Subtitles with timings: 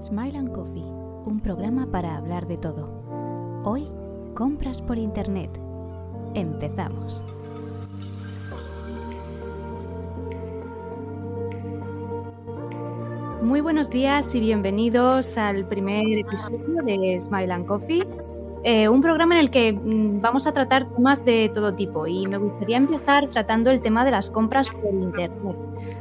[0.00, 0.84] Smile and Coffee,
[1.24, 2.88] un programa para hablar de todo.
[3.64, 3.90] Hoy,
[4.34, 5.50] compras por Internet.
[6.34, 7.24] Empezamos.
[13.42, 18.04] Muy buenos días y bienvenidos al primer episodio de Smile and Coffee,
[18.64, 22.26] eh, un programa en el que mm, vamos a tratar temas de todo tipo y
[22.26, 25.56] me gustaría empezar tratando el tema de las compras por Internet,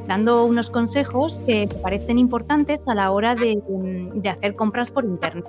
[0.08, 5.06] dando unos consejos que me parecen importantes a la hora de, mm, hacer compras por
[5.06, 5.46] Internet.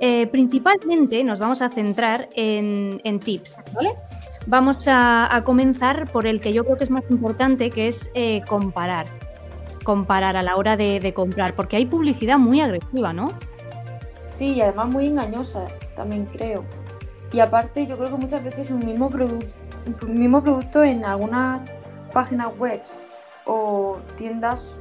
[0.00, 3.56] Eh, principalmente nos vamos a centrar en, tips,
[4.46, 8.40] Vamos a, comenzar por el que yo creo que es más importante, que es eh,
[8.48, 9.06] comparar.
[9.84, 13.28] Comparar a la hora de, de comprar, porque hay publicidad muy agresiva, ¿no?
[14.28, 16.64] Sí, y además muy engañosa, también creo.
[17.32, 19.10] Y aparte, yo creo que muchas veces un mismo,
[20.02, 21.74] un mismo producto en algunas
[22.12, 22.80] páginas web
[23.44, 24.74] o tiendas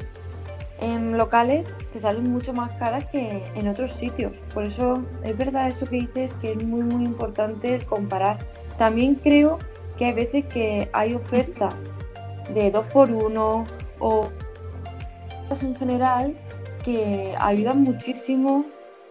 [0.80, 4.40] en locales te salen mucho más caras que en otros sitios.
[4.54, 8.38] Por eso es verdad eso que dices que es muy muy importante el comparar.
[8.78, 9.58] También creo
[9.98, 11.98] que hay veces que hay ofertas
[12.54, 13.66] de 2 por 1
[14.00, 14.30] o
[15.50, 16.38] en general
[16.84, 18.66] que ayudan muchísimo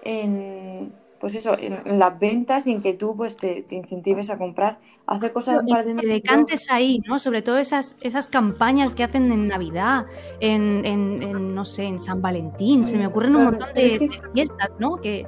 [0.06, 4.78] en, pues eso, en, las ventas y en que tú pues te, incentives a comprar.
[5.06, 6.10] Hace cosas un par de meses.
[6.10, 7.18] decantes ahí, ¿no?
[7.18, 10.06] Sobre todo esas, esas campañas que hacen en Navidad,
[10.40, 12.86] en, en, no sé, en San Valentín.
[12.86, 14.96] Se me ocurren un montón de, fiestas, ¿no?
[14.96, 15.26] Que...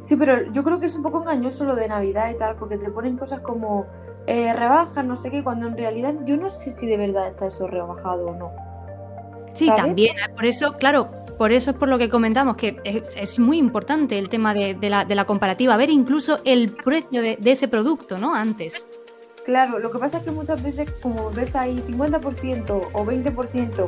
[0.00, 2.76] Sí, pero yo creo que es un poco engañoso lo de Navidad y tal, porque
[2.76, 3.86] te ponen cosas como
[4.26, 7.46] eh, rebajas, no sé qué, cuando en realidad yo no sé si de verdad está
[7.46, 8.52] eso rebajado o no.
[9.54, 10.16] Sí, también.
[10.34, 14.28] Por eso, claro, por eso es por lo que comentamos que es, muy importante el
[14.28, 18.34] tema de, la, comparativa, ver incluso el precio de, ese producto, ¿no?
[18.34, 18.86] Antes.
[19.44, 23.84] Claro, lo que pasa es que muchas veces como ves ahí 50% o 20%,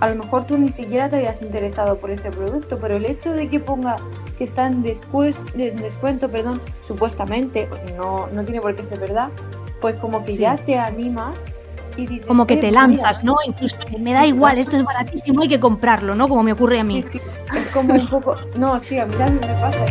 [0.00, 3.32] a lo mejor tú ni siquiera te habías interesado por ese producto, pero el hecho
[3.32, 3.96] de que ponga
[4.38, 9.28] que está en, descuento, perdón, supuestamente, no, no tiene por qué ser verdad,
[9.80, 11.36] pues como que ya te animas
[12.26, 13.36] como que te lanzas, ¿no?
[13.46, 16.28] Incluso me da igual, esto es baratísimo, hay que comprarlo, ¿no?
[16.28, 17.02] Como me ocurre a mí.
[17.02, 17.20] Sí, sí.
[17.54, 18.36] Es como un poco.
[18.56, 19.84] No, sí, a mí también me pasa.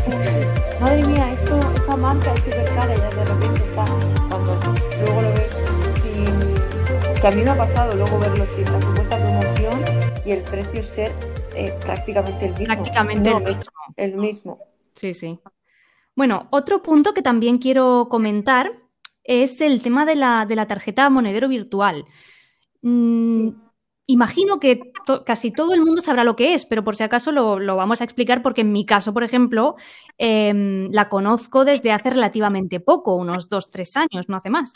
[0.80, 3.86] madre mía, esto, esta marca es súper cara y ya de repente está.
[4.30, 4.60] Cuando
[5.00, 5.56] luego lo ves
[6.02, 7.22] sin.
[7.22, 9.82] Que a mí me ha pasado luego verlo sin la supuesta promoción
[10.26, 11.12] y el precio ser
[11.56, 12.66] eh, prácticamente el mismo.
[12.66, 13.72] Prácticamente el mismo.
[13.96, 14.60] El mismo.
[14.94, 15.40] Sí, sí.
[16.16, 18.83] Bueno, otro punto que también quiero comentar
[19.24, 22.06] es el tema de la, tarjeta monedero virtual.
[22.82, 23.50] Mm,
[24.06, 24.80] imagino que
[25.26, 28.04] casi todo el mundo sabrá lo que es, pero por si acaso lo, vamos a
[28.04, 29.76] explicar porque en mi caso, por ejemplo,
[30.18, 34.74] em, la conozco desde hace relativamente poco, unos dos, tres años, no hace más.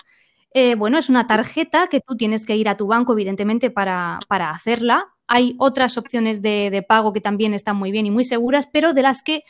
[0.53, 4.19] Eh, bueno, es una tarjeta que tú tienes que ir a tu banco, evidentemente, para,
[4.49, 5.05] hacerla.
[5.27, 8.93] Hay otras opciones de, de, pago que también están muy bien y muy seguras, pero
[8.93, 9.43] de las que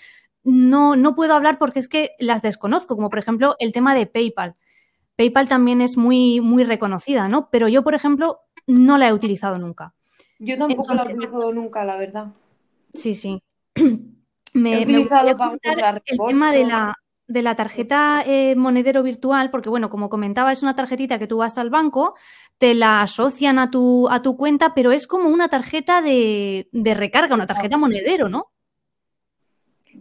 [0.43, 4.07] no, no puedo hablar porque es que las desconozco, como por ejemplo el tema de
[4.07, 4.55] PayPal.
[5.17, 7.49] PayPal también es muy, muy reconocida, ¿no?
[7.49, 9.93] Pero yo, por ejemplo, no la he utilizado nunca.
[10.39, 12.27] Yo tampoco la he utilizado nunca, la verdad.
[12.93, 13.41] Sí, sí.
[14.53, 16.95] me, he utilizado para el tema de la,
[17.27, 21.37] de la tarjeta eh, monedero virtual, porque bueno, como comentaba, es una tarjetita que tú
[21.37, 22.13] vas al banco,
[22.59, 26.93] te la asocian a tu, a tu cuenta, pero es como una tarjeta de, de
[26.93, 28.51] recarga, una tarjeta monedero, ¿no?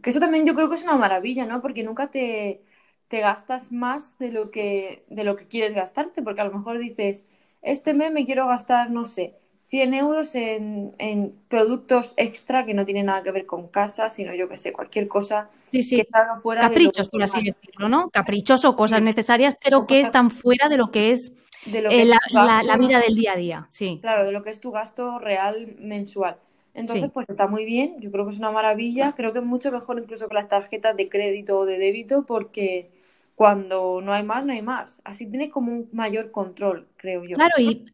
[0.03, 1.63] Que eso también yo creo que es una maravilla, ¿no?
[1.63, 2.63] Porque nunca te,
[3.09, 6.79] te gastas más de lo que, de lo que quieres gastarte, porque a lo mejor
[6.79, 7.25] dices,
[7.63, 9.35] este mes me quiero gastar, no sé,
[9.65, 14.35] 100 euros en, en productos extra que no tienen nada que ver con casa, sino
[14.35, 18.11] yo que sé, cualquier cosa que está fuera Caprichos, por así decirlo, ¿no?
[18.11, 21.33] Caprichos o cosas necesarias, pero que están fuera de lo que es,
[21.67, 23.67] eh, la, la, vida del día a día.
[23.69, 23.99] Sí.
[24.01, 26.37] Claro, de lo que es tu gasto real mensual.
[26.75, 29.73] Entonces, pues está muy bien, yo creo que es una maravilla, creo que es mucho
[29.73, 32.91] mejor incluso que las tarjetas de crédito o de débito porque
[33.37, 35.03] cuando no hay más, no hay más.
[35.05, 37.37] Así tienes como un mayor control, creo yo.
[37.37, 37.85] Claro, y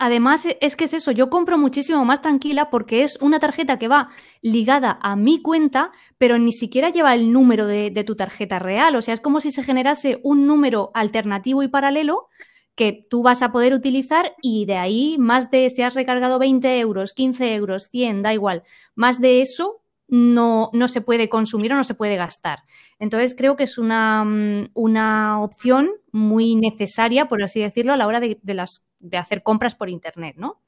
[0.00, 3.78] además e, es que es eso, yo compro muchísimo más tranquila porque es una tarjeta
[3.78, 4.10] que va
[4.42, 8.96] ligada a mi cuenta, pero ni siquiera lleva el número de, tu tarjeta real.
[8.96, 12.26] O sea, es como si se generase un número alternativo y paralelo
[12.74, 16.76] que tú vas a poder utilizar y de ahí más de, si has recargado 20
[16.80, 18.64] euros, 15 euros, 100, da igual,
[18.96, 22.64] más de eso no, no, se puede consumir o no se puede gastar.
[22.98, 28.06] Entonces creo que es una, mm, una opción muy necesaria, por así decirlo, a la
[28.06, 30.60] hora de, las, de hacer compras por Internet, ¿no?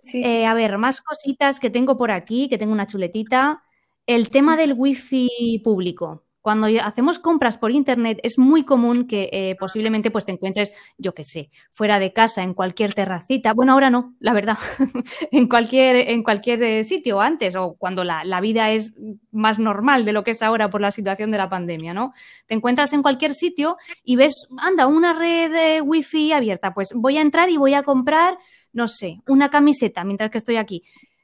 [0.00, 3.62] Sí, eh, a ver, más cositas que tengo por aquí, que tengo una chuletita.
[4.06, 6.23] El tema del wifi público.
[6.44, 11.14] Cuando hacemos compras por internet es muy común que eh, posiblemente pues te encuentres, yo
[11.14, 13.54] qué sé, fuera de casa, en cualquier terracita.
[13.54, 14.58] Bueno, ahora no, la verdad,
[15.32, 18.94] en cualquier, en cualquier eh, sitio antes o cuando la, la, vida es
[19.32, 22.12] más normal de lo que es ahora por la situación de la pandemia, ¿no?
[22.44, 27.16] Te encuentras en cualquier sitio y ves, anda, una red de wifi abierta, pues voy
[27.16, 28.36] a entrar y voy a comprar,
[28.74, 30.82] no sé, una camiseta mientras que estoy aquí.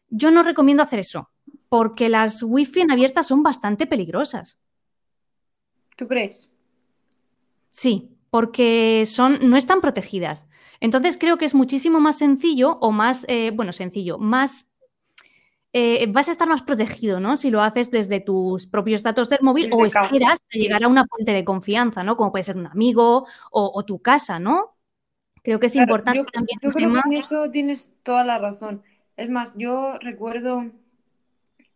[0.09, 1.29] Yo no recomiendo hacer eso
[1.69, 4.59] porque las wifi en abiertas son bastante peligrosas.
[6.01, 6.49] ¿Tú crees?
[7.73, 10.47] Sí, porque son, no están protegidas.
[10.81, 14.71] Entonces creo que es muchísimo más sencillo o más, eh, bueno, sencillo, más
[15.75, 17.37] eh, vas a estar más protegido, ¿no?
[17.37, 21.05] Si lo haces desde tus propios datos del móvil o esperas a llegar a una
[21.05, 22.17] fuente de confianza, ¿no?
[22.17, 24.77] Como puede ser un amigo o, tu casa, ¿no?
[25.43, 26.59] Creo que es importante también.
[26.63, 28.83] Yo creo que en eso tienes toda la razón.
[29.19, 30.65] Es más, yo recuerdo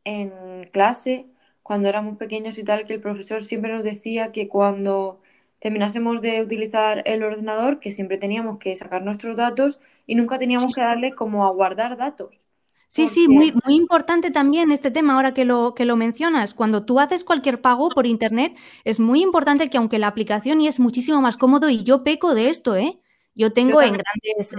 [0.04, 1.26] en clase,
[1.64, 5.18] cuando éramos pequeños y tal, que el profesor siempre nos decía que cuando
[5.60, 10.74] terminásemos de utilizar el ordenador, que siempre teníamos que sacar nuestros datos y nunca teníamos
[10.74, 12.44] que darle como a guardar datos.
[12.88, 16.52] Sí, sí, muy, muy importante también este tema, ahora que lo, que lo mencionas.
[16.52, 20.68] Cuando tú haces cualquier pago por Internet, es muy importante que aunque la aplicación y
[20.68, 23.00] es muchísimo más cómodo, y yo peco de esto, ¿eh?
[23.34, 24.54] Yo tengo en grandes,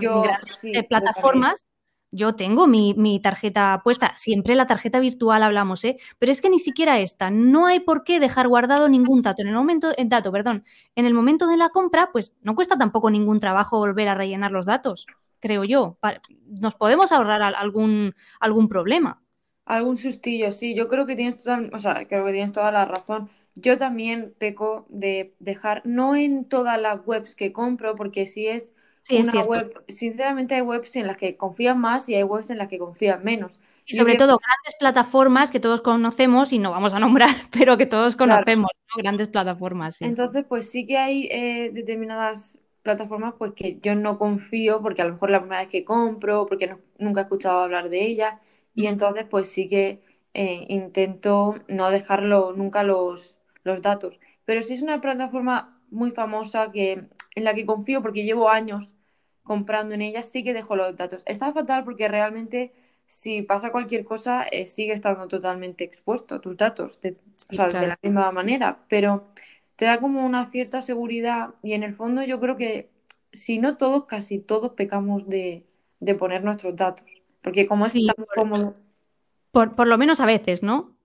[0.63, 1.67] eh, plataformas
[2.15, 5.97] yo tengo mi, tarjeta puesta, siempre la tarjeta virtual hablamos, ¿eh?
[6.17, 9.41] Pero es que ni siquiera esta, no hay por qué dejar guardado ningún dato.
[9.41, 10.63] En el momento, el dato, perdón,
[10.95, 14.51] en el momento de la compra, pues no cuesta tampoco ningún trabajo volver a rellenar
[14.51, 15.07] los datos,
[15.39, 15.97] creo yo.
[16.47, 19.21] Nos podemos ahorrar algún, algún problema.
[19.65, 23.29] Algún sustillo, sí, yo creo que tienes o sea, creo que tienes toda la razón.
[23.55, 28.73] Yo también peco de dejar, no en todas las webs que compro, porque si es
[29.09, 32.67] una web, sinceramente hay webs en las que confían más y hay webs en las
[32.67, 33.59] que confían menos.
[33.85, 37.85] Y sobre todo grandes plataformas que todos conocemos y no vamos a nombrar, pero que
[37.85, 40.01] todos conocemos, grandes plataformas.
[40.01, 45.05] Entonces, pues sí que hay eh, determinadas plataformas pues que yo no confío porque a
[45.05, 48.35] lo mejor la primera vez que compro, porque nunca he escuchado hablar de ellas
[48.75, 50.03] y entonces pues sí que
[50.35, 54.19] eh, intento no dejarlo nunca los, los datos.
[54.45, 58.93] Pero si es una plataforma muy famosa que, en la que confío porque llevo años
[59.43, 61.23] comprando en ella, sí que dejo los datos.
[61.25, 62.73] Está fatal porque realmente
[63.07, 67.17] si pasa cualquier cosa, eh, sigue estando totalmente expuesto tus datos, de,
[67.49, 69.27] o sea, de la misma manera, pero
[69.75, 72.89] te da como una cierta seguridad y en el fondo yo creo que
[73.31, 75.65] si no todos, casi todos pecamos de,
[75.99, 77.05] de poner nuestros datos,
[77.41, 78.75] porque como es tan cómodo...
[79.51, 80.95] Por, por lo menos a veces, ¿no?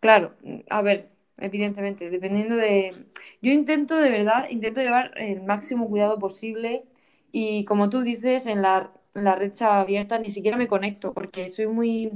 [0.00, 0.34] Claro,
[0.70, 2.94] a ver, evidentemente, dependiendo de...
[3.42, 6.84] Yo intento de verdad, intento llevar el máximo cuidado posible
[7.32, 11.66] y como tú dices, en la, la red abierta ni siquiera me conecto porque soy
[11.66, 12.12] muy...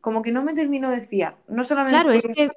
[0.00, 1.36] como que no me termino de fiar.
[1.48, 1.96] No solamente...
[1.96, 2.48] Claro, es que...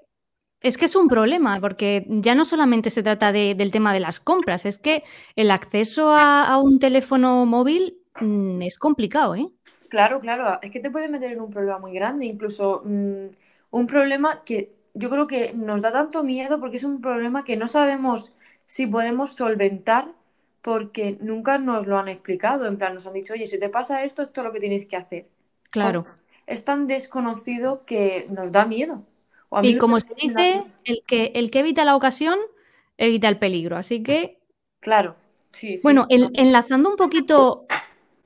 [0.62, 4.22] Es que es un problema, porque ya no solamente se trata del tema de las
[4.22, 5.04] compras, es que
[5.36, 9.50] el acceso a, un teléfono móvil mm, es complicado, ¿eh?
[9.90, 13.26] Claro, claro, es que te puede meter en un problema muy grande, incluso mm,
[13.72, 17.58] un problema que yo creo que nos da tanto miedo porque es un problema que
[17.58, 18.32] no sabemos
[18.66, 20.12] si podemos solventar
[20.62, 22.66] porque nunca nos lo han explicado.
[22.66, 24.86] En plan, nos han dicho, oye, si te pasa esto, esto es lo que tienes
[24.86, 25.28] que hacer.
[25.70, 26.04] Claro.
[26.48, 29.04] Es tan desconocido que nos da miedo.
[29.62, 32.40] y como se dice, el que, el que evita la ocasión,
[32.98, 33.76] evita el peligro.
[33.76, 34.40] Así que.
[34.80, 35.16] Claro.
[35.52, 37.66] Sí, bueno, enlazando un poquito.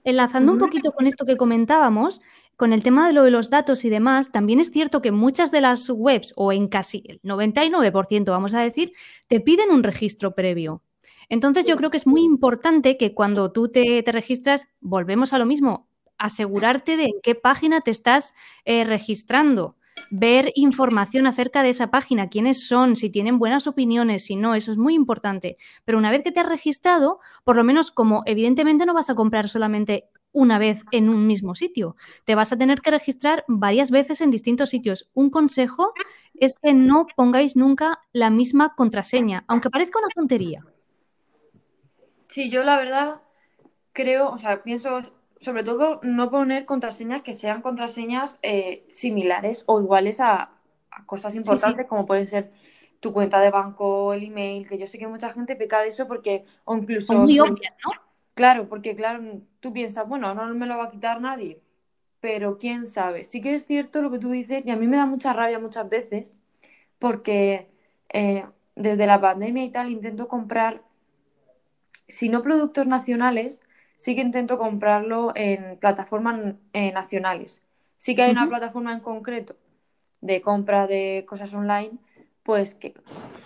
[0.03, 2.21] Enlazando un poquito con esto que comentábamos,
[2.57, 5.51] con el tema de lo de los datos y demás, también es cierto que muchas
[5.51, 8.93] de las webs, o en casi el 99%, vamos a decir,
[9.27, 10.81] te piden un registro previo.
[11.29, 15.45] Entonces yo creo que es muy importante que cuando tú te, registras, volvemos a lo
[15.45, 15.87] mismo,
[16.17, 18.33] asegurarte de en qué página te estás
[18.65, 19.76] eh, registrando,
[20.09, 24.71] ver información acerca de esa página, quiénes son, si tienen buenas opiniones, si no, eso
[24.71, 25.55] es muy importante.
[25.85, 29.15] Pero una vez que te has registrado, por lo menos como evidentemente no vas a
[29.15, 31.95] comprar solamente una vez en un mismo sitio.
[32.25, 35.09] Te vas a tener que registrar varias veces en distintos sitios.
[35.13, 35.93] Un consejo
[36.35, 40.63] es que no pongáis nunca la misma contraseña, aunque parezca una tontería.
[42.27, 43.21] Sí, yo la verdad
[43.93, 45.01] creo, o sea, pienso
[45.39, 50.51] sobre todo no poner contraseñas que sean contraseñas eh, similares o iguales a,
[51.05, 52.51] cosas importantes como pueden ser
[52.99, 56.07] tu cuenta de banco, el email, que yo sé que mucha gente peca de eso
[56.07, 57.13] porque, o incluso...
[57.13, 57.91] muy obvias, ¿no?
[58.33, 59.23] Claro, porque claro,
[59.59, 61.61] tú piensas, bueno, no me lo va a quitar nadie,
[62.19, 63.23] pero quién sabe.
[63.23, 65.59] Sí que es cierto lo que tú dices y a mí me da mucha rabia
[65.59, 66.35] muchas veces
[66.99, 67.69] porque
[68.09, 70.83] eh, desde la pandemia y tal intento comprar,
[72.07, 73.61] si no productos nacionales,
[73.97, 77.63] sí que intento comprarlo en plataformas eh, nacionales.
[77.97, 79.57] Sí que hay una plataforma en concreto
[80.21, 81.97] de compra de cosas online,
[82.43, 82.95] pues que,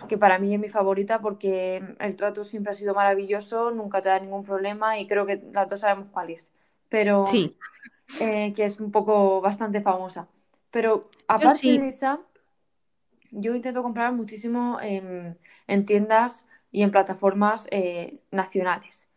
[0.10, 4.10] que para mí es mi favorita porque el trato siempre ha sido maravilloso, nunca te
[4.10, 6.51] da ningún problema y creo que las dos sabemos cuál es.
[6.89, 7.55] Pero Sí,
[8.20, 10.29] eh, que es un poco bastante famosa.
[10.72, 11.79] Pero aparte sí.
[11.79, 12.22] de esa,
[13.31, 19.10] yo intento comprar muchísimo en, en tiendas y en plataformas eh, nacionales.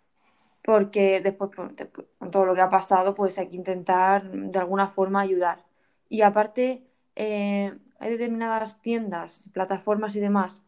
[0.64, 4.50] Porque después, por- después, con todo lo que ha pasado, pues hay que intentar mm,
[4.50, 5.64] de alguna forma ayudar.
[6.08, 6.84] Y aparte,
[7.16, 10.62] eh, hay determinadas tiendas, plataformas y demás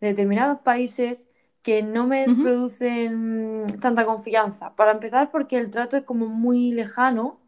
[0.00, 1.26] de determinados países
[1.62, 4.74] que no me producen tanta confianza.
[4.76, 7.40] Para empezar, porque el trato es como muy lejano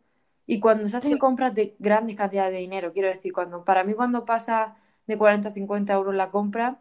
[0.46, 3.82] y cuando se Sí, hacen compras de grandes cantidades de dinero, quiero decir, cuando, para
[3.84, 6.80] mí cuando pasa de 40 a 50 euros la compra,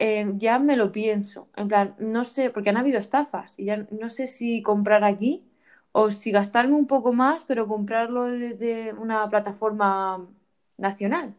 [0.00, 1.50] eh, ya me lo pienso.
[1.56, 5.44] En plan, no sé, porque han habido estafas y ya no sé si comprar aquí
[5.92, 10.28] o si gastarme un poco más, pero comprarlo desde una plataforma
[10.78, 11.36] nacional,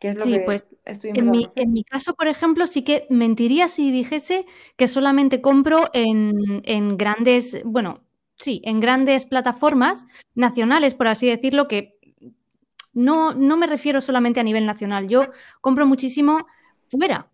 [0.00, 2.84] que es lo sí, que pues estoy en mi, en mi caso, por ejemplo, sí
[2.84, 4.46] que mentiría si dijese
[4.76, 6.32] que solamente compro en,
[6.64, 8.00] en grandes, bueno,
[8.38, 11.98] sí, en grandes plataformas nacionales, por así decirlo, que
[12.94, 15.08] no, no me refiero solamente a nivel nacional.
[15.08, 15.28] Yo
[15.60, 16.46] compro muchísimo
[16.90, 17.31] fuera.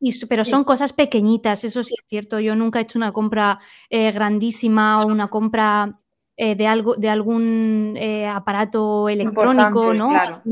[0.00, 2.40] Y, pero son cosas pequeñitas, eso sí es cierto.
[2.40, 6.00] Yo nunca he hecho una compra eh, grandísima o una compra
[6.36, 10.08] eh, de algo, de algún eh, aparato electrónico, importante, ¿no?
[10.08, 10.42] claro.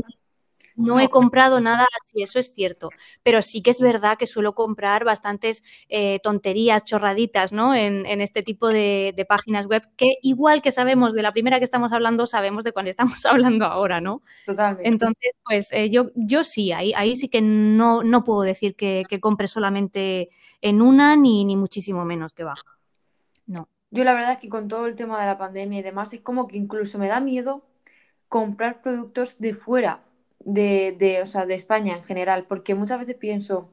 [0.75, 2.89] No he comprado nada así, eso es cierto.
[3.23, 7.75] Pero sí que es verdad que suelo comprar bastantes eh, tonterías, chorraditas, ¿no?
[7.75, 11.59] En, en este tipo de, de páginas web, que igual que sabemos de la primera
[11.59, 14.21] que estamos hablando, sabemos de cuál estamos hablando ahora, ¿no?
[14.45, 14.87] totalmente.
[14.87, 19.03] Entonces, pues eh, yo, yo sí, ahí, ahí sí que no, no puedo decir que,
[19.07, 20.29] que compre solamente
[20.61, 22.55] en una, ni, ni muchísimo menos que va.
[23.45, 23.69] No.
[23.91, 26.21] Yo la verdad es que con todo el tema de la pandemia y demás, es
[26.21, 27.63] como que incluso me da miedo
[28.27, 30.03] comprar productos de fuera,
[30.45, 33.71] de, de, o sea, de España en general, porque muchas veces pienso,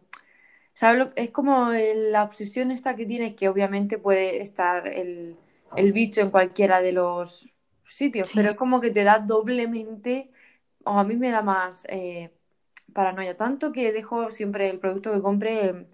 [0.75, 1.09] ¿sabes?
[1.17, 5.37] Es como la obsesión esta que tienes, que obviamente puede estar el,
[5.77, 7.50] el bicho en cualquiera de los
[7.85, 10.31] sitios, pero es como que te da doblemente,
[10.85, 12.31] o a mí me da más eh,
[12.93, 15.87] paranoia, tanto que dejo siempre el producto que compre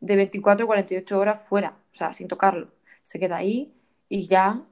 [0.00, 2.72] de 24 a 48 horas fuera, o sea, sin tocarlo.
[3.02, 3.74] Se queda ahí
[4.08, 4.64] y ya,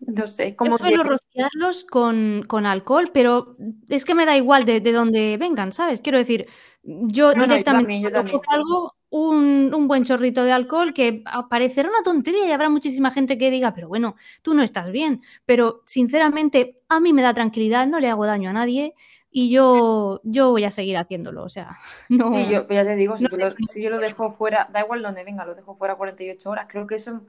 [0.00, 1.00] no sé, como que...
[1.34, 3.56] rociarlos con, con alcohol, pero
[3.88, 6.00] es que me da igual de, de dónde vengan, ¿sabes?
[6.00, 6.46] Quiero decir,
[6.82, 8.40] yo No, no, yo directamente también, yo también.
[8.48, 13.38] algo, un, un buen chorrito de alcohol que parecerá una tontería y habrá muchísima gente
[13.38, 15.22] que diga, pero bueno, tú no estás bien.
[15.46, 18.94] Pero sinceramente, a mí me da tranquilidad, no le hago daño a nadie
[19.30, 21.44] y yo, yo voy a seguir haciéndolo.
[21.44, 21.76] O sea,
[22.30, 24.32] Sí, no, yo, pues ya te digo, si no yo, lo, si yo lo dejo
[24.32, 26.66] fuera, da igual donde venga, lo dejo fuera 48 horas.
[26.68, 27.26] Creo que eso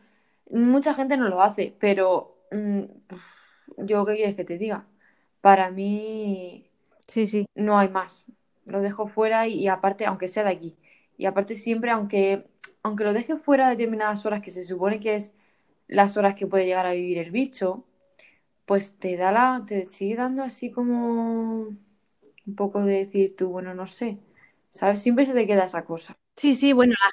[0.50, 3.26] mucha gente no lo hace, pero mm, puf,
[3.78, 4.88] yo qué quieres que te diga.
[5.42, 6.70] Para mí
[7.08, 7.46] Sí, sí.
[7.56, 8.26] no hay más.
[8.66, 10.78] Lo dejo fuera y, y aparte, aunque sea de aquí.
[11.18, 12.48] Y aparte siempre, aunque,
[12.84, 15.34] aunque lo deje fuera de determinadas horas, que se supone que es
[15.88, 17.86] las horas que puede llegar a vivir el bicho,
[18.66, 21.68] pues te da la, te sigue dando así como
[22.48, 24.20] un poco de decir tú, bueno, no sé.
[24.72, 25.02] ¿Sabes?
[25.02, 26.18] Siempre se te queda esa cosa.
[26.38, 27.12] Sí, sí, bueno, la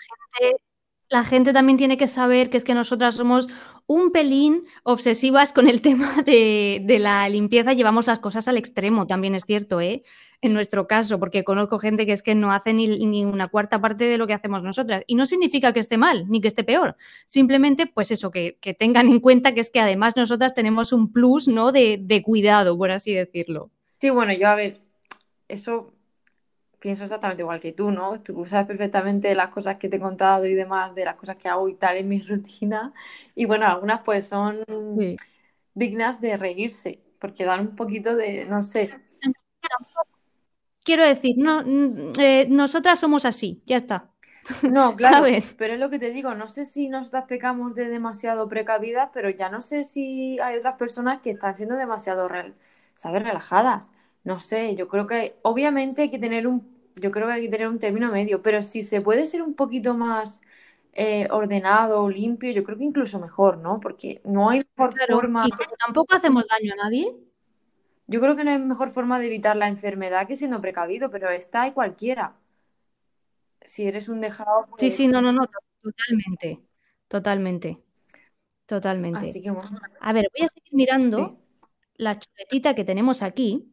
[0.48, 0.62] gente,
[1.10, 3.48] la gente también tiene que saber que es que nosotras somos
[3.86, 9.34] un pelín obsesivas con el tema de, la limpieza, llevamos las cosas al extremo, también
[9.34, 10.04] es cierto, ¿eh?
[10.42, 14.06] En nuestro caso, porque conozco gente que es que no hace ni, una cuarta parte
[14.06, 15.02] de lo que hacemos nosotras.
[15.06, 16.96] Y no significa que esté mal, ni que esté peor.
[17.26, 21.12] Simplemente, pues eso, que, que tengan en cuenta que es que además nosotras tenemos un
[21.12, 21.72] plus, ¿no?
[21.72, 23.70] De, de cuidado, por así decirlo.
[23.98, 24.80] Sí, bueno, yo a ver,
[25.46, 25.92] eso
[26.80, 28.20] pienso exactamente igual que tú, ¿no?
[28.22, 31.48] Tú sabes perfectamente las cosas que te he contado y demás, de las cosas que
[31.48, 32.92] hago y tal en mi rutina.
[33.34, 34.58] Y bueno, algunas pues son
[34.94, 35.20] Sí.
[35.74, 39.00] dignas de reírse, porque dan un poquito de, no sé.
[40.84, 44.10] Quiero decir, no, mm, eh, nosotras somos así, ya está.
[44.66, 45.56] No, claro, ¿Sabes?
[45.56, 49.30] pero es lo que te digo, no sé si nosotras pecamos de demasiado precavidas, pero
[49.30, 52.54] ya no sé si hay otras personas que están siendo demasiado, rel-
[52.94, 53.22] ¿sabes?
[53.22, 53.92] Relajadas.
[54.24, 57.48] No sé, yo creo que obviamente hay que tener un, yo creo que hay que
[57.50, 60.42] tener un término medio, pero si se puede ser un poquito más
[60.92, 63.80] eh, ordenado, limpio, yo creo que incluso mejor, ¿no?
[63.80, 67.16] Porque no hay mejor Claro, forma, y como tampoco hacemos daño a nadie,
[68.08, 71.30] yo creo que no hay mejor forma de evitar la enfermedad que siendo precavido, pero
[71.30, 72.36] esta hay cualquiera.
[73.64, 75.46] Si eres un dejado, sí, sí, no, pues no, no,
[75.82, 76.62] totalmente,
[77.08, 77.82] totalmente,
[78.66, 79.28] totalmente.
[79.28, 80.72] así que bueno, A ver, voy a seguir
[81.10, 81.40] sí, mirando
[81.96, 83.72] la chuletita que tenemos aquí.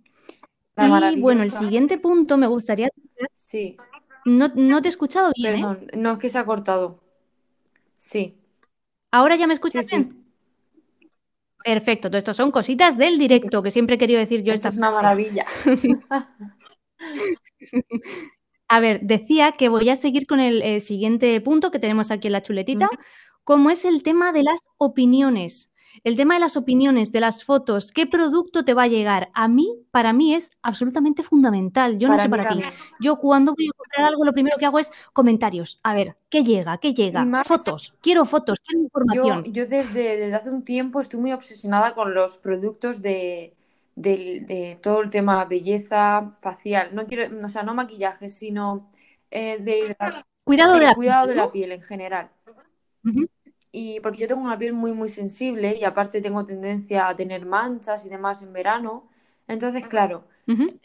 [0.77, 2.89] Y bueno, el siguiente punto me gustaría...
[3.33, 3.77] Sí,
[4.25, 5.57] No, no te he escuchado bien, ¿eh?
[5.57, 6.99] perdón, no es que se ha cortado.
[7.97, 8.35] Sí,
[9.11, 9.95] ¿Ahora ya me escuchas sí.
[9.95, 10.23] bien?
[11.63, 14.69] Perfecto, todo esto son cositas del directo que siempre he querido decir yo esto esta
[14.69, 15.45] es una maravilla.
[18.69, 22.27] A ver, decía que voy a seguir con el eh, siguiente punto que tenemos aquí
[22.27, 22.89] en la chuletita,
[23.43, 25.71] como es el tema de las opiniones.
[26.03, 29.47] El tema de las opiniones, de las fotos, qué producto te va a llegar, a
[29.47, 31.97] mí, para mí es absolutamente fundamental.
[31.99, 32.61] Yo no sé para ti.
[32.99, 35.79] Yo cuando voy a comprar algo, lo primero que hago es comentarios.
[35.83, 36.77] A ver, ¿qué llega?
[36.77, 37.25] ¿Qué llega?
[37.43, 37.93] fotos.
[38.01, 39.43] Quiero fotos, quiero información.
[39.51, 43.55] Yo, desde, desde, hace un tiempo estoy muy obsesionada con los productos de,
[43.95, 46.89] de, todo el tema belleza facial.
[46.93, 48.89] No quiero, o sea, no maquillaje, sino
[49.31, 49.95] eh, de
[50.43, 52.29] cuidado, de, la cuidado piel, de la piel en general.
[53.79, 57.45] Y porque yo tengo una piel muy, muy sensible y aparte tengo tendencia a tener
[57.45, 59.07] manchas y demás en verano.
[59.47, 60.23] Entonces, claro,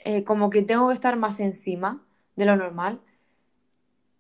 [0.04, 2.04] eh, como que tengo que estar más encima
[2.36, 3.00] de lo normal.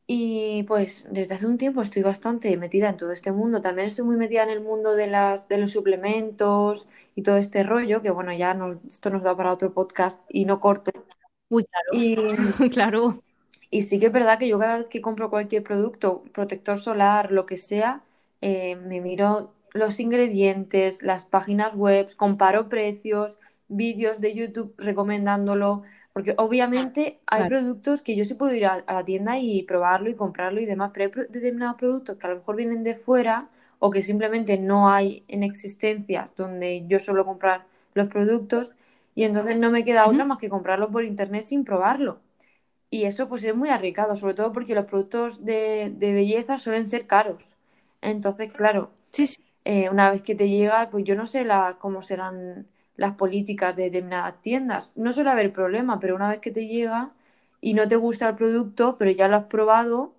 [0.06, 3.60] Y pues desde hace un tiempo estoy bastante metida en todo este mundo.
[3.60, 7.64] También estoy muy metida en el mundo de, las, de los suplementos y todo este
[7.64, 8.56] rollo, que bueno, ya
[8.88, 10.92] esto nos da para otro podcast y no corto.
[11.50, 11.88] Uy, claro.
[11.92, 12.16] Y,
[12.70, 13.22] claro.
[13.68, 17.30] Y sí que es verdad que yo cada vez que compro cualquier producto, protector solar,
[17.32, 18.02] lo que sea,
[18.42, 25.82] eh, me miro los ingredientes, las páginas web, comparo precios, vídeos de YouTube recomendándolo,
[26.12, 30.14] porque obviamente hay productos que yo sí puedo ir a, la tienda y probarlo y
[30.14, 33.90] comprarlo y demás, pero hay determinados productos que a lo mejor vienen de fuera o
[33.90, 38.72] que simplemente no hay en existencias donde yo suelo comprar los productos
[39.14, 42.20] y entonces no me queda otra más que comprarlo por internet sin probarlo.
[42.90, 46.86] Y eso pues es muy arriesgado, sobre todo porque los productos de, de belleza suelen
[46.86, 47.56] ser caros.
[48.02, 48.90] Entonces, claro,
[49.64, 52.66] eh, una vez que te llega, pues yo no sé la, cómo serán
[52.96, 54.92] las políticas de determinadas tiendas.
[54.96, 57.12] No suele haber problema, pero una vez que te llega
[57.60, 60.14] y no te gusta el producto, pero ya lo has probado,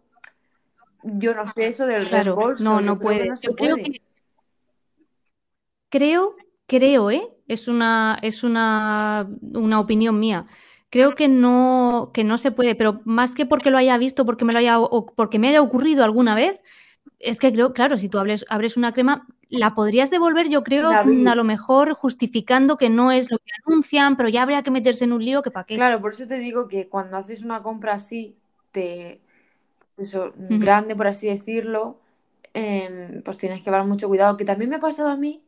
[1.03, 2.63] yo no sé eso del claro, reembolso.
[2.63, 3.29] No, no puede.
[3.57, 3.77] creo,
[5.89, 6.35] creo,
[6.65, 7.29] creo, ¿eh?
[7.47, 10.45] Es una, es una, una opinión mía.
[10.89, 14.45] Creo que no, que no se puede, pero más que porque lo haya visto, porque
[14.45, 16.61] me lo haya, o porque me haya ocurrido alguna vez,
[17.23, 20.89] es que creo, claro, si tú abres, abres una crema, la podrías devolver, yo creo,
[20.89, 25.05] a lo mejor justificando que no es lo que anuncian, pero ya habría que meterse
[25.05, 25.75] en un lío que para qué.
[25.75, 28.35] Claro, por eso te digo que cuando haces una compra así,
[28.71, 29.21] te,
[29.97, 31.99] eso, grande, por así decirlo,
[32.53, 34.37] em, pues tienes que llevar mucho cuidado.
[34.37, 35.43] Que también me ha pasado a mí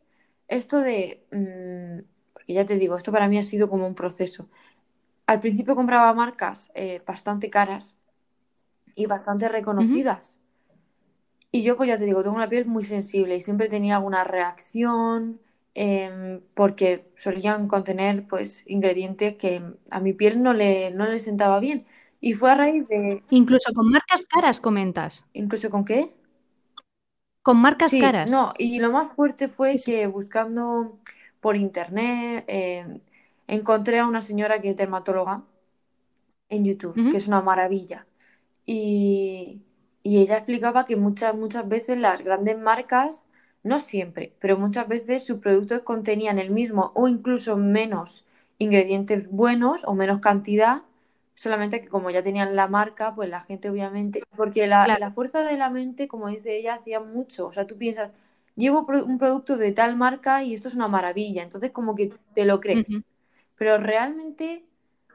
[0.47, 4.47] esto de, mm, porque ya te digo, esto para mí ha sido como un proceso.
[5.25, 7.95] Al principio compraba marcas eh, bastante caras
[8.93, 10.37] y bastante reconocidas.
[11.55, 14.25] Y yo, pues ya te digo, tengo una piel muy sensible y siempre tenía alguna
[14.25, 15.39] reacción
[15.73, 21.61] em, porque solían contener pues ingredientes que a mi piel no le, no le sentaba
[21.61, 21.85] bien.
[22.19, 23.23] Y fue a raíz de...
[23.29, 25.25] Incluso con marcas caras comentas.
[25.31, 26.13] ¿Incluso con qué?
[27.41, 28.29] Con marcas caras.
[28.29, 30.99] No, y lo más fuerte fue que buscando
[31.39, 32.99] por internet em,
[33.47, 35.45] encontré a una señora que es dermatóloga
[36.49, 38.07] en YouTube, que es una maravilla.
[38.65, 39.61] Y,
[40.05, 43.23] y ella explicaba que muchas, muchas veces las grandes marcas,
[43.63, 48.23] no siempre, pero muchas veces sus productos contenían el mismo o incluso menos
[48.59, 50.83] ingredientes buenos o menos cantidad,
[51.33, 55.39] solamente que como ya tenían la marca, pues la gente obviamente, porque la, la fuerza
[55.43, 57.47] de la mente, como dice ella, hacía mucho.
[57.47, 58.11] O sea, tú piensas,
[58.55, 62.45] llevo un producto de tal marca y esto es una maravilla, entonces como que te
[62.45, 63.01] lo crees.
[63.57, 64.65] Pero realmente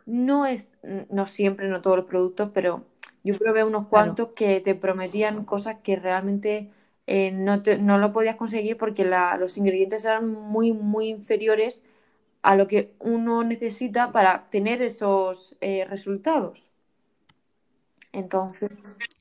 [0.07, 0.73] no es,
[1.11, 2.87] no siempre, no todos los productos, pero
[3.23, 6.71] yo probé unos cuantos que te prometían cosas que realmente
[7.07, 11.81] eh, no, no lo podías conseguir porque los ingredientes eran muy, muy inferiores
[12.43, 16.71] a lo que uno necesita para tener esos eh, resultados.
[18.13, 18.71] Entonces.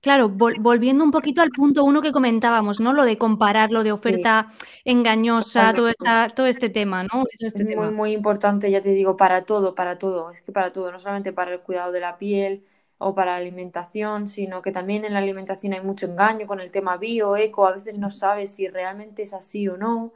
[0.01, 2.91] Claro, volviendo un poquito al punto uno que comentábamos, ¿no?
[2.91, 4.51] Lo de comparar, lo de oferta
[4.83, 7.25] engañosa, todo, esta, todo este tema, ¿no?
[7.37, 10.31] Este es muy, muy importante, ya te digo, para todo, para todo.
[10.31, 12.63] Es que para todo, no solamente para el cuidado de la piel,
[12.99, 16.71] o para la alimentación, sino que también en la alimentación hay mucho engaño con el
[16.71, 20.13] tema bio, eco, a veces no sabes si realmente es así o no.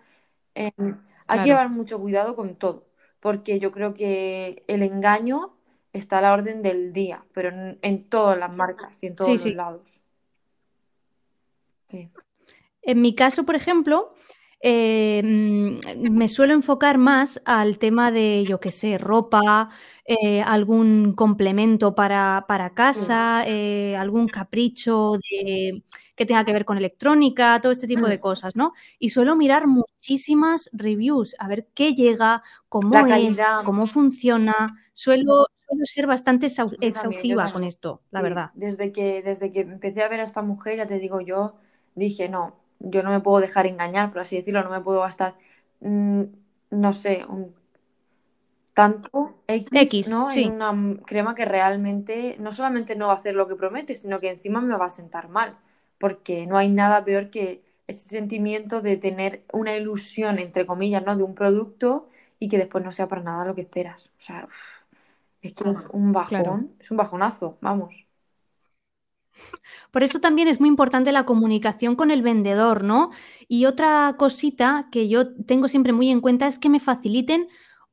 [0.54, 2.86] Em, hay que llevar mucho cuidado con todo,
[3.22, 5.54] porque yo creo que el engaño
[5.93, 7.50] está a la orden del día, pero
[7.82, 10.02] en, todas las marcas y en todos los lados.
[11.88, 12.10] Sí.
[12.82, 14.13] En mi caso, por ejemplo,
[14.65, 19.69] eh, me suelo enfocar más al tema de, yo qué sé, ropa,
[20.06, 25.84] eh, algún complemento para, casa, eh, algún capricho de,
[26.15, 28.21] que tenga que ver con electrónica, todo este tipo de mm.
[28.21, 28.71] cosas, ¿no?
[28.99, 34.80] Y suelo mirar muchísimas reviews, a ver qué llega, cómo es, cómo funciona.
[34.93, 35.47] Suelo,
[35.84, 36.45] ser bastante
[36.80, 38.52] exhaustiva con esto, la verdad.
[38.54, 41.56] Desde que, desde que empecé a ver a esta mujer, ya te digo yo,
[41.95, 45.36] dije, no, yo no me puedo dejar engañar, por así decirlo, no me puedo gastar,
[45.82, 46.24] mm,
[46.72, 47.26] no sé,
[48.74, 50.32] tanto X, ¿no?
[50.32, 50.74] En una
[51.06, 54.62] crema que realmente no solamente no va a hacer lo que promete, sino que encima
[54.62, 55.58] me va a sentar mal,
[56.00, 61.15] porque no hay nada peor que ese sentimiento de tener una ilusión, entre comillas, ¿no?
[61.15, 64.08] De un producto y que después no sea para nada lo que esperas.
[64.17, 64.48] O sea,
[65.41, 68.06] es que es un bajón, es un bajonazo, vamos.
[69.91, 73.12] Por eso también es muy importante la comunicación con el vendedor, ¿no?
[73.48, 77.48] Y otra cosita que yo tengo siempre muy en cuenta es que me faciliten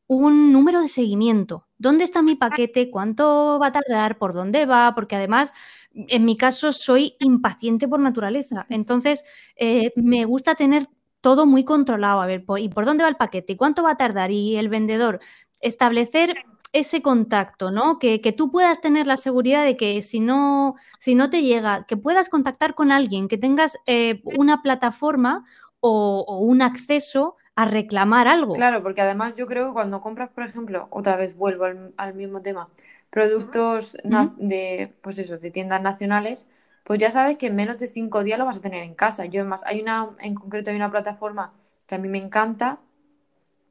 [0.07, 1.69] un número de seguimiento.
[1.79, 2.91] ¿Dónde está mi paquete?
[2.91, 4.19] ¿Cuánto va a tardar?
[4.19, 4.93] ¿Por dónde va?
[4.95, 5.53] Porque además,
[5.93, 8.67] en mi caso, soy impaciente por naturaleza.
[8.71, 9.25] Entonces,
[9.55, 10.89] eh, me gusta tener
[11.21, 12.21] todo muy controlado.
[12.21, 13.53] A ver, ¿y por dónde va el paquete?
[13.53, 14.33] ¿Y cuánto va a tardar?
[14.33, 15.21] Y el vendedor,
[15.61, 16.35] establecer
[16.73, 17.99] ese contacto, ¿no?
[17.99, 21.97] Que, tú puedas tener la seguridad de que si no, si no te llega, que
[21.97, 25.45] puedas contactar con alguien, que tengas eh, una plataforma
[25.81, 28.55] o, un acceso a reclamar algo.
[28.55, 31.65] Claro, porque además yo creo que cuando compras, por ejemplo, otra vez vuelvo
[31.97, 32.69] al, mismo tema,
[33.11, 33.97] productos
[34.39, 36.47] de, pues eso, de tiendas nacionales,
[36.85, 39.25] pues ya sabes que en menos de cinco días lo vas a tener en casa.
[39.27, 41.53] Yo, más, hay una, en concreto hay una plataforma
[41.87, 42.79] que a mí me encanta,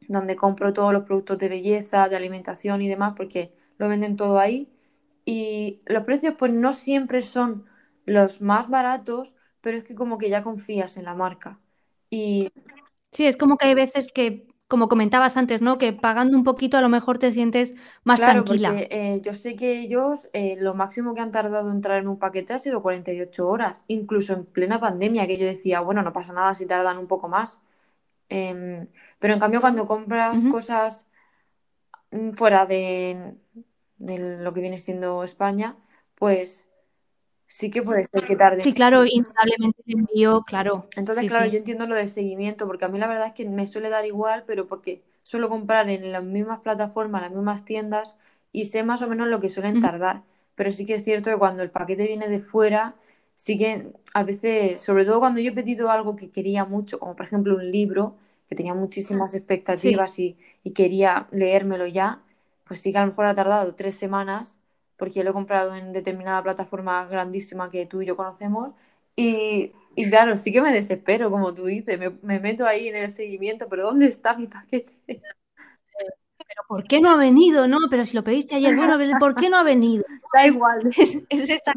[0.10, 4.40] donde compro todos los productos de belleza, de alimentación y demás, porque lo venden todo
[4.40, 4.68] ahí.
[5.24, 7.66] Y los precios pues no siempre son
[8.06, 11.60] los más baratos, pero es que como que ya confías en la marca.
[12.10, 12.50] Y...
[13.12, 15.78] Sí, es como que hay veces que, como comentabas antes, ¿no?
[15.78, 18.70] Que pagando un poquito a lo mejor te sientes más claro, tranquila.
[18.70, 22.18] Porque, eh, yo sé que ellos eh, lo máximo que han tardado en traer un
[22.18, 26.34] paquete ha sido 48 horas, incluso en plena pandemia, que yo decía, bueno, no pasa
[26.34, 27.60] nada si tardan un poco más.
[28.30, 28.88] Em,
[29.18, 31.08] pero en cambio, cuando compras cosas
[32.12, 33.36] mm, fuera de,
[33.98, 35.76] lo que viene siendo España,
[36.16, 36.68] pues
[37.48, 38.62] sí que puede ser que tarde.
[38.62, 40.88] Sí, claro, indudablemente el envío, claro.
[40.96, 43.66] Entonces, claro, yo entiendo lo del seguimiento, porque a mí la verdad es que me
[43.66, 48.16] suele dar igual, pero porque suelo comprar en las mismas plataformas, las mismas tiendas,
[48.52, 50.24] y sé más o menos lo que suelen tardar.
[50.56, 52.96] Pero sí que es cierto que cuando el paquete viene de fuera,
[53.40, 57.16] sí que a veces, sobre todo cuando yo he pedido algo que quería mucho, como
[57.16, 58.18] por ejemplo un libro,
[58.50, 60.38] que tenía muchísimas expectativas y,
[60.76, 62.22] quería leérmelo ya,
[62.66, 64.60] pues sí que a lo mejor ha tardado tres semanas,
[64.98, 68.74] porque lo he comprado en determinada plataforma grandísima que tú y yo conocemos,
[69.16, 69.72] y,
[70.10, 73.86] claro, sí que me desespero, como tú dices, me, meto ahí en el seguimiento, pero
[73.86, 74.92] ¿dónde está mi paquete?
[75.08, 77.70] Pero ¿por qué no ha venido?
[77.70, 80.04] No, pero si lo pediste ayer, bueno, ¿por qué no ha venido?
[80.34, 80.92] Da igual.
[80.96, 81.74] Es, esa,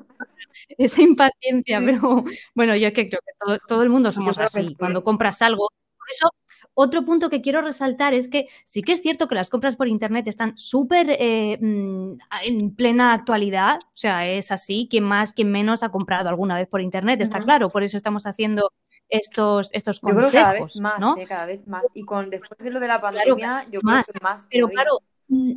[0.79, 4.75] esa, impaciencia, pero bueno, yo que creo que todo, el mundo somos así.
[4.75, 6.31] Cuando compras algo, por eso
[6.75, 9.89] otro punto que quiero resaltar es que sí que es cierto que las compras por
[9.89, 15.51] Internet están súper eh, mm, en plena actualidad, o sea, es así, quien más, quien
[15.51, 18.73] menos ha comprado alguna vez por Internet, está claro, por eso estamos haciendo
[19.11, 20.33] estos, estos consejos.
[20.33, 21.83] Yo creo cada vez más, eh, cada vez más.
[21.93, 24.49] Y con, después de lo de la pandemia, yo creo que más.
[24.51, 25.53] Pero claro, mm,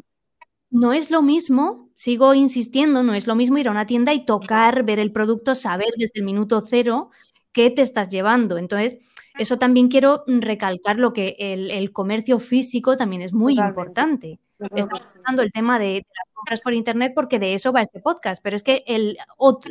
[0.75, 4.25] no es lo mismo, sigo insistiendo, no es lo mismo ir a una tienda y
[4.25, 7.11] tocar, ver el producto, saber desde el minuto cero
[7.53, 8.57] qué te estás llevando.
[8.57, 8.99] Entonces,
[9.37, 14.39] eso también quiero recalcar lo que el, comercio físico también es muy importante.
[14.59, 18.43] Estamos hablando el tema de, las compras por internet porque de eso va este podcast,
[18.43, 19.17] pero es que el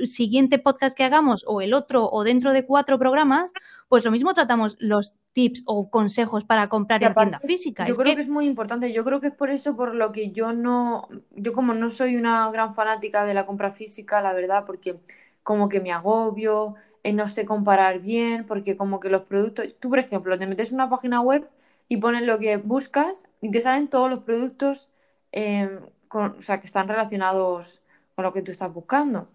[0.04, 3.52] siguiente podcast que hagamos o el otro o dentro de cuatro programas,
[3.88, 7.86] pues lo mismo tratamos los tips o consejos para comprar en tienda física.
[7.86, 8.22] Yo creo que...
[8.22, 11.52] es muy importante, yo creo que es por eso por lo que yo no, yo
[11.52, 14.96] como no soy una gran fanática de la compra física, la verdad, porque
[15.42, 16.76] como que me agobio,
[17.12, 20.76] no sé comparar bien, porque como que los productos, tú por ejemplo, te metes en
[20.76, 21.48] una página web
[21.88, 24.88] y pones lo que buscas y te salen todos los productos
[25.32, 27.82] em, o sea, que están relacionados
[28.14, 29.28] con lo que tú estás buscando.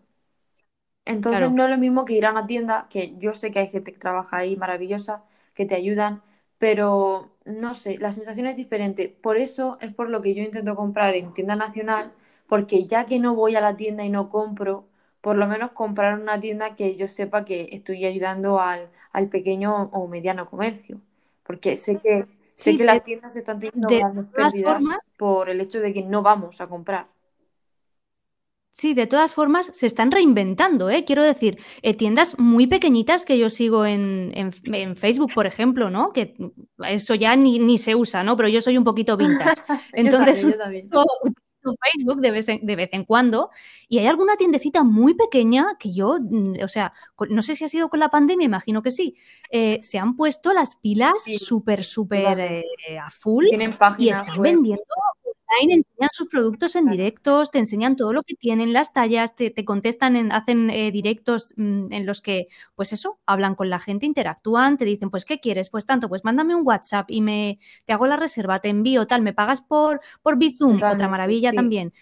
[1.05, 3.67] Entonces no es lo mismo que ir a una tienda, que yo sé que hay
[3.69, 5.23] gente que trabaja ahí maravillosa,
[5.59, 6.23] que te ayudan,
[6.57, 9.09] pero no sé, la sensación es diferente.
[9.09, 12.13] Por eso es por lo que yo intento comprar en tienda nacional,
[12.47, 14.87] porque ya que no voy a la tienda y no compro,
[15.19, 18.89] por lo menos comprar una tienda que yo sepa que estoy ayudando al,
[19.29, 21.01] pequeño o mediano comercio.
[21.43, 24.81] Porque sé que, sé que las tiendas están teniendo grandes pérdidas
[25.17, 27.07] por el hecho de que no vamos a comprar.
[28.71, 31.03] Sí, de todas formas se están reinventando, ¿eh?
[31.03, 34.31] Quiero decir, eh, tiendas muy pequeñitas que yo sigo en,
[34.95, 36.13] Facebook, por ejemplo, ¿no?
[36.13, 36.35] Que
[36.87, 38.37] eso ya ni, ni, se usa, ¿no?
[38.37, 39.61] Pero yo soy un poquito vintage.
[39.93, 40.45] Entonces,
[41.61, 43.49] Facebook de vez, en, de vez en cuando
[43.87, 46.93] y hay alguna tiendecita muy pequeña que yo, mm, o sea,
[47.29, 49.15] no sé si ha sido con la pandemia, imagino que sí,
[49.51, 54.41] eh, se han puesto las pilas súper, súper eh, a full Tienen páginas y están
[54.41, 54.83] vendiendo
[55.49, 59.53] online enseñan sus productos en directos, te enseñan todo lo que tienen, las tallas, te,
[59.65, 64.77] contestan, hacen eh, directos mm, en los que, pues eso, hablan con la gente, interactúan,
[64.77, 65.69] te dicen, pues, ¿qué quieres?
[65.69, 69.21] Pues tanto, pues mándame un WhatsApp y me te hago la reserva, te envío tal,
[69.21, 71.93] me pagas por, por Bizum, otra maravilla también.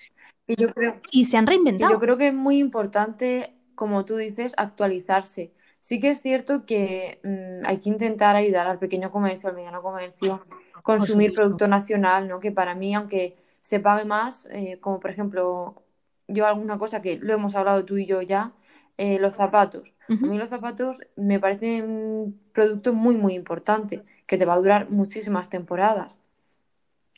[0.47, 1.91] Y, yo creo, y se han reinventado.
[1.91, 5.53] yo creo que es muy importante, como tú dices, actualizarse.
[5.87, 9.81] Sí que es cierto que mm, hay que intentar ayudar al pequeño comercio, al mediano
[9.81, 10.45] comercio,
[10.83, 12.41] consumir producto nacional, ¿no?
[12.41, 15.81] Que para mí, aunque se pague más, eh, como por ejemplo,
[16.27, 18.51] yo alguna cosa que lo hemos hablado tú y yo ya,
[18.97, 19.93] eh, los zapatos.
[20.09, 24.57] A mí los zapatos me parecen un producto muy, muy importante, que te va a
[24.57, 26.19] durar muchísimas temporadas.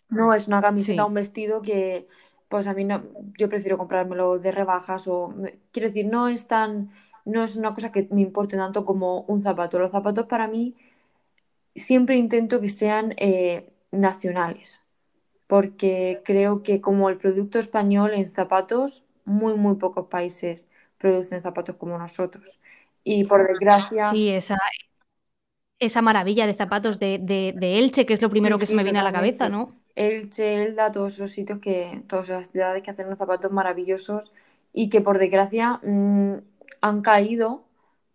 [0.10, 2.08] No es una camiseta un vestido que,
[2.50, 3.02] pues a mí no,
[3.36, 5.34] yo prefiero comprármelo de rebajas o,
[5.72, 6.92] quiero decir, no es tan
[7.30, 9.80] no es una cosa que me importe tanto como un zapato.
[9.80, 10.76] Los zapatos para mí
[11.76, 14.82] siempre intento que sean eh, nacionales,
[15.48, 21.76] porque creo que como el producto español en zapatos, muy, muy pocos países producen zapatos
[21.76, 22.60] como nosotros.
[23.04, 24.12] Y por desgracia...
[24.12, 24.58] Sí, esa,
[25.80, 29.04] esa maravilla de zapatos de, Elche, que es lo primero que se me viene a
[29.04, 29.76] la cabeza, ¿no?
[29.96, 34.32] Elche, Elda, todos esos sitios que, todas las ciudades que hacen unos zapatos maravillosos
[34.74, 36.36] y que por desgracia mm,
[36.82, 37.66] han caído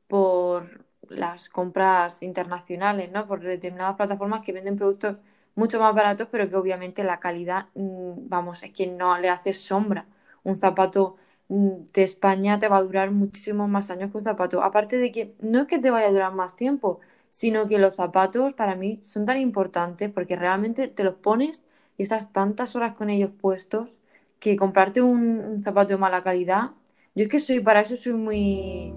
[0.08, 3.26] por las compras internacionales, ¿no?
[3.26, 5.20] Por determinadas plataformas que venden productos
[5.54, 9.52] mucho más baratos, pero que obviamente la calidad, mm, vamos, es que no le hace
[9.52, 10.06] sombra.
[10.42, 11.16] Un zapato
[11.48, 14.62] mm, de España te va a durar muchísimos más años que un zapato.
[14.62, 17.00] Aparte de que no es que te vaya a durar más tiempo,
[17.30, 21.62] sino que los zapatos para mí son tan importantes porque realmente te los pones
[21.96, 23.98] y estás tantas horas con ellos puestos
[24.38, 26.72] que comprarte un zapato de mala calidad
[27.14, 28.92] yo es que soy, para eso soy muy.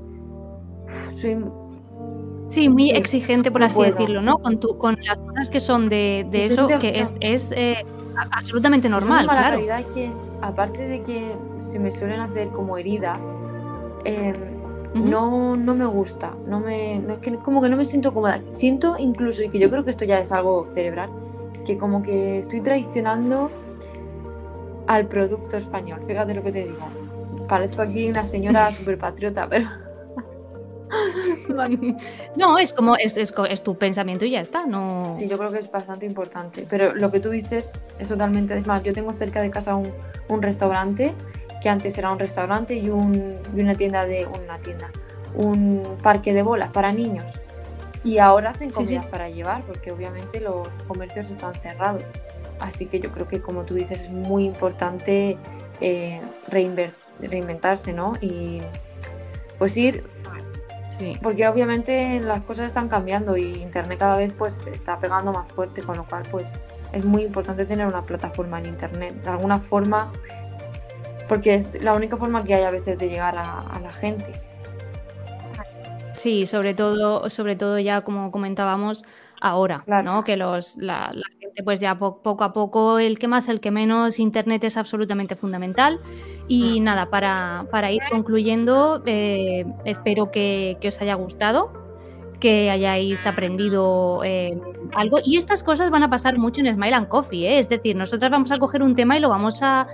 [1.11, 1.37] Soy.
[2.49, 4.37] Sí, muy exigente, por así decirlo, ¿no?
[4.37, 7.83] Con, tu, con las cosas que son de, eso, que es, es eh,
[8.31, 9.27] absolutamente normal.
[9.27, 9.49] La claro.
[9.57, 13.19] realidad es que, aparte de que se me suelen hacer como heridas,
[14.05, 14.33] em,
[14.95, 16.33] no, no me gusta.
[16.47, 18.41] No me, no es que como que no me siento cómoda.
[18.49, 21.09] Siento incluso, y que yo creo que esto ya es algo cerebral,
[21.65, 23.51] que como que estoy traicionando
[24.87, 25.99] al producto español.
[26.07, 26.96] Fíjate lo que te digo
[27.47, 29.67] parezco aquí una señora súper patriota, pero...
[32.35, 35.13] no, es como, es, es, tu pensamiento y ya está, no...
[35.13, 38.65] Sí, yo creo que es bastante importante, pero lo que tú dices es totalmente, es
[38.67, 39.91] más, yo tengo cerca de casa un,
[40.29, 41.13] un restaurante,
[41.61, 44.89] que antes era un restaurante y, un, y una tienda de, una tienda,
[45.35, 47.33] un parque de bolas para niños.
[48.03, 52.03] Y ahora hacen comidas para llevar, porque obviamente los comercios están cerrados.
[52.59, 55.37] Así que yo creo que, como tú dices, es muy importante
[55.81, 58.13] eh, reinvertir reinventarse, ¿no?
[58.21, 58.61] Y
[59.57, 60.03] pues ir,
[60.97, 61.17] sí.
[61.21, 65.81] porque obviamente las cosas están cambiando y Internet cada vez pues está pegando más fuerte,
[65.81, 66.53] con lo cual pues
[66.93, 70.11] es muy importante tener una plataforma en Internet, de alguna forma,
[71.27, 74.31] porque es la única forma que hay a veces de llegar a, la gente.
[76.15, 79.03] Sí, sobre todo, sobre todo ya como comentábamos,
[79.39, 80.23] ahora, ¿no?
[80.23, 84.19] Que los, la, gente, pues ya poco a poco, el que más, el que menos,
[84.19, 85.99] Internet es absolutamente fundamental.
[86.47, 91.87] Y nada, para, para ir concluyendo, eh, espero que, que, os haya gustado
[92.39, 94.59] que hayáis aprendido eh,
[94.93, 95.19] algo.
[95.23, 97.59] Y estas cosas van a pasar mucho en Smile and Coffee, ¿eh?
[97.59, 99.85] es decir, nosotras vamos a coger un tema y lo vamos a,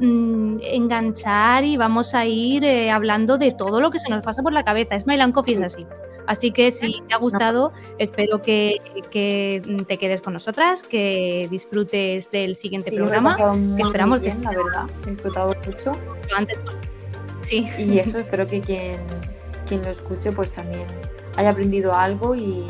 [0.00, 4.42] mm, enganchar y vamos a ir eh, hablando de todo lo que se nos pasa
[4.42, 4.98] por la cabeza.
[4.98, 5.86] Smile and Coffee es así.
[6.26, 12.56] Así que si te ha gustado, espero que, te quedes con nosotras, que disfrutes del
[12.56, 13.36] siguiente programa.
[13.76, 15.92] que esperamos que la verdad, he disfrutado mucho.
[16.36, 16.58] Antes,
[17.40, 17.68] sí.
[17.78, 19.00] Y eso espero que quien,
[19.66, 20.86] quien lo escuche pues también
[21.36, 22.66] haya aprendido algo y,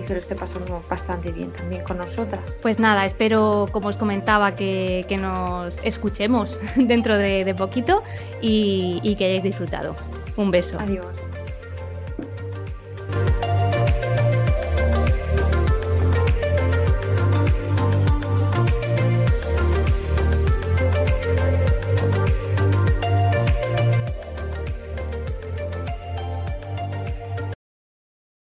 [0.00, 2.58] se lo esté pasando bastante bien también con nosotras.
[2.62, 8.02] Pues nada, espero, como os comentaba, que, nos escuchemos dentro de, poquito
[8.40, 9.94] y, y que hayáis disfrutado.
[10.38, 10.78] Un beso.
[10.80, 11.29] Adiós.